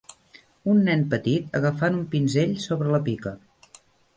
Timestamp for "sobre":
2.67-2.95